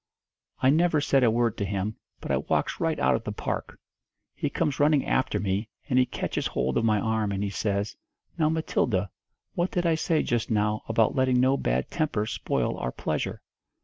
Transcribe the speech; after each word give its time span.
"I 0.63 0.71
never 0.71 0.99
said 0.99 1.23
a 1.23 1.29
word 1.29 1.57
to 1.57 1.63
him, 1.63 1.95
but 2.21 2.31
I 2.31 2.37
walks 2.37 2.79
right 2.79 2.97
out 2.97 3.13
of 3.13 3.23
the 3.23 3.31
park. 3.31 3.77
He 4.33 4.49
comes 4.49 4.79
running 4.79 5.05
after 5.05 5.39
me, 5.39 5.69
and 5.87 5.99
he 5.99 6.07
catches 6.07 6.47
hold 6.47 6.75
of 6.79 6.83
my 6.85 6.99
arm 6.99 7.31
and 7.31 7.43
he 7.43 7.51
says, 7.51 7.95
'Now, 8.35 8.49
Matilda, 8.49 9.11
what 9.53 9.69
did 9.69 9.85
I 9.85 9.93
say 9.93 10.23
just 10.23 10.49
now 10.49 10.81
about 10.87 11.13
letting 11.15 11.39
no 11.39 11.55
bad 11.55 11.91
tempers 11.91 12.31
spoil 12.31 12.77
our 12.79 12.91
pleasure?' 12.91 13.43